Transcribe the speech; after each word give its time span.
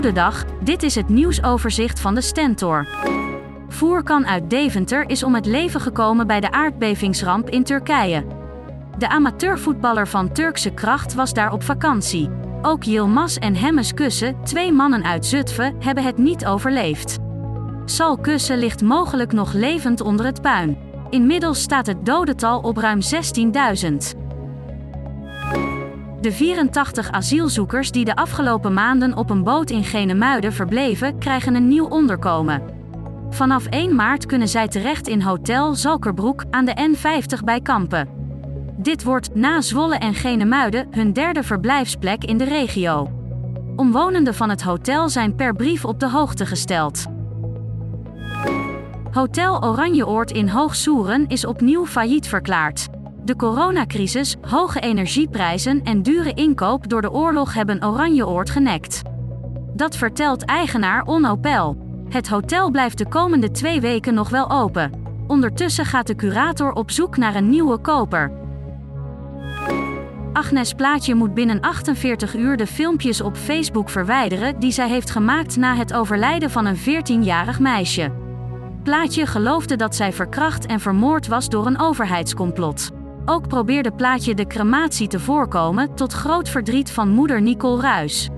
Goedendag, 0.00 0.44
dit 0.60 0.82
is 0.82 0.94
het 0.94 1.08
nieuwsoverzicht 1.08 2.00
van 2.00 2.14
de 2.14 2.20
Stentor. 2.20 2.86
Voerkan 3.68 4.26
uit 4.26 4.50
Deventer 4.50 5.10
is 5.10 5.22
om 5.22 5.34
het 5.34 5.46
leven 5.46 5.80
gekomen 5.80 6.26
bij 6.26 6.40
de 6.40 6.50
aardbevingsramp 6.50 7.50
in 7.50 7.64
Turkije. 7.64 8.24
De 8.98 9.08
amateurvoetballer 9.08 10.08
van 10.08 10.32
Turkse 10.32 10.70
kracht 10.70 11.14
was 11.14 11.32
daar 11.32 11.52
op 11.52 11.62
vakantie. 11.62 12.30
Ook 12.62 12.82
Yilmaz 12.82 13.36
en 13.36 13.54
Hemmes 13.54 13.94
Kussen, 13.94 14.36
twee 14.44 14.72
mannen 14.72 15.04
uit 15.04 15.26
Zutphen, 15.26 15.76
hebben 15.78 16.04
het 16.04 16.18
niet 16.18 16.46
overleefd. 16.46 17.18
Sal 17.84 18.18
Kussen 18.18 18.58
ligt 18.58 18.82
mogelijk 18.82 19.32
nog 19.32 19.52
levend 19.52 20.00
onder 20.00 20.26
het 20.26 20.42
puin. 20.42 20.78
Inmiddels 21.10 21.60
staat 21.60 21.86
het 21.86 22.06
dodental 22.06 22.60
op 22.60 22.76
ruim 22.76 23.00
16.000. 24.12 24.19
De 26.20 26.32
84 26.32 27.10
asielzoekers 27.10 27.90
die 27.90 28.04
de 28.04 28.16
afgelopen 28.16 28.72
maanden 28.72 29.16
op 29.16 29.30
een 29.30 29.42
boot 29.42 29.70
in 29.70 29.84
Genemuiden 29.84 30.52
verbleven, 30.52 31.18
krijgen 31.18 31.54
een 31.54 31.68
nieuw 31.68 31.86
onderkomen. 31.86 32.62
Vanaf 33.30 33.66
1 33.66 33.94
maart 33.94 34.26
kunnen 34.26 34.48
zij 34.48 34.68
terecht 34.68 35.08
in 35.08 35.20
Hotel 35.20 35.74
Zalkerbroek 35.74 36.44
aan 36.50 36.64
de 36.64 36.94
N50 36.94 37.44
bij 37.44 37.60
Kampen. 37.60 38.08
Dit 38.76 39.04
wordt, 39.04 39.34
na 39.34 39.60
Zwolle 39.60 39.96
en 39.96 40.14
Genemuiden, 40.14 40.86
hun 40.90 41.12
derde 41.12 41.42
verblijfsplek 41.42 42.24
in 42.24 42.38
de 42.38 42.44
regio. 42.44 43.10
Omwonenden 43.76 44.34
van 44.34 44.50
het 44.50 44.62
hotel 44.62 45.08
zijn 45.08 45.34
per 45.34 45.54
brief 45.54 45.84
op 45.84 46.00
de 46.00 46.10
hoogte 46.10 46.46
gesteld. 46.46 47.04
Hotel 49.10 49.64
Oranjeoord 49.64 50.30
in 50.30 50.48
Hoogsoeren 50.48 51.28
is 51.28 51.46
opnieuw 51.46 51.86
failliet 51.86 52.28
verklaard. 52.28 52.88
De 53.24 53.36
coronacrisis, 53.36 54.36
hoge 54.40 54.80
energieprijzen 54.80 55.82
en 55.82 56.02
dure 56.02 56.34
inkoop 56.34 56.88
door 56.88 57.02
de 57.02 57.12
oorlog 57.12 57.54
hebben 57.54 57.84
Oranjeoord 57.84 58.50
genekt. 58.50 59.02
Dat 59.74 59.96
vertelt 59.96 60.44
eigenaar 60.44 61.02
Onno 61.04 61.36
Pel. 61.36 61.76
Het 62.08 62.28
hotel 62.28 62.70
blijft 62.70 62.98
de 62.98 63.08
komende 63.08 63.50
twee 63.50 63.80
weken 63.80 64.14
nog 64.14 64.28
wel 64.28 64.50
open. 64.50 64.92
Ondertussen 65.26 65.84
gaat 65.84 66.06
de 66.06 66.14
curator 66.14 66.72
op 66.72 66.90
zoek 66.90 67.16
naar 67.16 67.34
een 67.34 67.48
nieuwe 67.48 67.78
koper. 67.78 68.32
Agnes 70.32 70.72
Plaatje 70.72 71.14
moet 71.14 71.34
binnen 71.34 71.60
48 71.60 72.36
uur 72.36 72.56
de 72.56 72.66
filmpjes 72.66 73.20
op 73.20 73.36
Facebook 73.36 73.90
verwijderen 73.90 74.58
die 74.60 74.72
zij 74.72 74.88
heeft 74.88 75.10
gemaakt 75.10 75.56
na 75.56 75.74
het 75.74 75.92
overlijden 75.92 76.50
van 76.50 76.66
een 76.66 76.78
14-jarig 76.78 77.60
meisje. 77.60 78.12
Plaatje 78.82 79.26
geloofde 79.26 79.76
dat 79.76 79.96
zij 79.96 80.12
verkracht 80.12 80.66
en 80.66 80.80
vermoord 80.80 81.26
was 81.26 81.48
door 81.48 81.66
een 81.66 81.80
overheidscomplot. 81.80 82.90
Ook 83.24 83.48
probeerde 83.48 83.92
Plaatje 83.92 84.34
de 84.34 84.46
crematie 84.46 85.08
te 85.08 85.20
voorkomen 85.20 85.94
tot 85.94 86.12
groot 86.12 86.48
verdriet 86.48 86.90
van 86.90 87.08
moeder 87.08 87.42
Nicole 87.42 87.80
Ruis. 87.80 88.28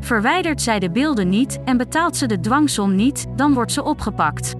Verwijdert 0.00 0.62
zij 0.62 0.78
de 0.78 0.90
beelden 0.90 1.28
niet 1.28 1.58
en 1.64 1.76
betaalt 1.76 2.16
ze 2.16 2.26
de 2.26 2.40
dwangsom 2.40 2.94
niet, 2.94 3.26
dan 3.36 3.54
wordt 3.54 3.72
ze 3.72 3.84
opgepakt. 3.84 4.54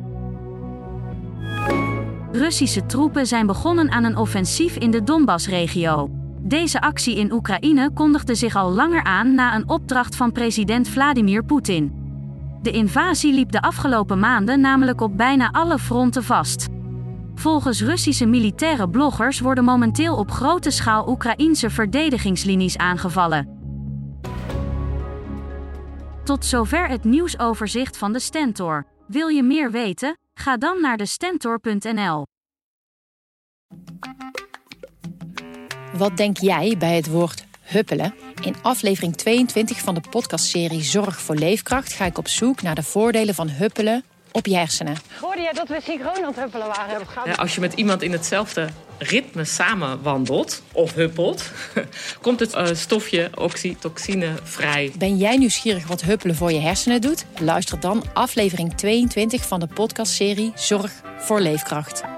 Russische 2.33 2.87
troepen 2.87 3.27
zijn 3.27 3.47
begonnen 3.47 3.91
aan 3.91 4.05
een 4.05 4.17
offensief 4.17 4.77
in 4.77 4.91
de 4.91 5.03
Donbass-regio. 5.03 6.11
Deze 6.41 6.81
actie 6.81 7.17
in 7.17 7.33
Oekraïne 7.33 7.91
kondigde 7.95 8.35
zich 8.35 8.57
al 8.57 8.73
langer 8.73 9.03
aan 9.03 9.35
na 9.35 9.55
een 9.55 9.69
opdracht 9.69 10.17
van 10.17 10.33
president 10.33 10.89
Vladimir 10.89 11.45
Poetin. 11.45 11.93
De 12.63 12.71
invasie 12.71 13.35
liep 13.35 13.53
de 13.53 13.63
afgelopen 13.63 14.19
maanden 14.19 14.61
namelijk 14.61 15.01
op 15.01 15.17
bijna 15.17 15.51
alle 15.53 15.79
fronten 15.79 16.25
vast. 16.25 16.69
Volgens 17.35 17.83
Russische 17.83 18.27
militaire 18.27 18.89
bloggers 18.89 19.41
worden 19.41 19.65
momenteel 19.65 20.17
op 20.17 20.31
grote 20.31 20.71
schaal 20.71 21.09
Oekraïense 21.09 21.71
verdedigingslinies 21.71 22.77
aangevallen. 22.77 23.59
Tot 26.25 26.45
zover 26.45 26.89
het 26.89 27.05
nieuwsoverzicht 27.05 27.97
van 27.97 28.13
de 28.13 28.21
Stentor. 28.21 28.87
Wil 29.07 29.29
je 29.29 29.43
meer 29.43 29.71
weten? 29.71 30.19
Ga 30.35 30.57
dan 30.57 30.81
naar 30.81 30.97
de 30.97 31.07
Stentor.nl. 31.07 32.27
Wat 35.97 36.17
denk 36.17 36.37
jij 36.37 36.77
bij 36.79 36.97
het 36.97 37.07
woord 37.11 37.47
huppelen? 37.61 38.15
In 38.41 38.55
aflevering 38.63 39.17
22 39.17 39.79
van 39.79 39.95
de 39.95 40.01
podcastserie 40.11 40.83
Zorg 40.83 41.21
voor 41.21 41.35
Leefkracht 41.35 41.93
ga 41.93 42.05
ik 42.05 42.19
op 42.19 42.29
zoek 42.29 42.63
naar 42.63 42.75
de 42.75 42.83
voordelen 42.83 43.35
van 43.35 43.49
huppelen 43.49 44.05
op 44.35 44.47
je 44.47 44.57
hersenen. 44.57 44.97
Hoorde 45.21 45.41
jij 45.41 45.53
dat 45.53 45.69
we 45.69 45.81
synchroon 45.83 46.17
aan 46.17 46.25
het 46.25 46.37
huppelen 46.37 46.67
waren? 46.67 47.07
Ja, 47.25 47.33
als 47.33 47.55
je 47.55 47.61
met 47.61 47.73
iemand 47.73 48.03
in 48.03 48.13
hetzelfde 48.13 48.69
ritme 48.99 49.45
samen 49.45 50.03
wandelt 50.03 50.63
of 50.73 50.95
huppelt, 50.95 51.51
komt 52.23 52.41
het 52.41 52.55
uh, 52.55 52.67
stofje 52.73 53.31
oxytocine 53.35 54.33
vrij. 54.43 54.93
Ben 54.99 55.17
jij 55.17 55.37
nieuwsgierig 55.37 55.87
wat 55.87 56.01
huppelen 56.01 56.37
voor 56.37 56.53
je 56.53 56.61
hersenen 56.61 57.01
doet? 57.01 57.25
Luister 57.41 57.81
dan 57.81 58.05
aflevering 58.15 58.77
22 58.77 59.47
van 59.47 59.61
de 59.61 59.67
podcastserie 59.67 60.53
Zorg 60.55 60.93
voor 61.19 61.41
Leefkracht. 61.41 62.14